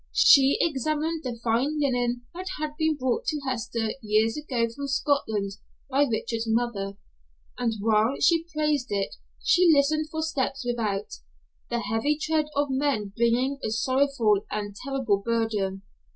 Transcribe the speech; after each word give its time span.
She 0.15 0.57
examined 0.59 1.21
the 1.23 1.37
fine 1.43 1.77
linen 1.79 2.23
that 2.33 2.47
had 2.57 2.75
been 2.75 2.95
brought 2.97 3.27
to 3.27 3.39
Hester 3.45 3.91
years 4.01 4.35
ago 4.35 4.67
from 4.67 4.87
Scotland 4.87 5.57
by 5.91 6.05
Richard's 6.11 6.47
mother, 6.47 6.97
and 7.59 7.73
while 7.79 8.15
she 8.19 8.45
praised 8.51 8.87
it 8.91 9.13
she 9.43 9.71
listened 9.71 10.09
for 10.09 10.23
steps 10.23 10.65
without; 10.65 11.13
the 11.69 11.81
heavy 11.81 12.17
tread 12.17 12.47
of 12.55 12.71
men 12.71 13.13
bringing 13.15 13.59
a 13.63 13.69
sorrowful 13.69 14.43
and 14.49 14.75
terrible 14.75 15.17
burden. 15.23 15.83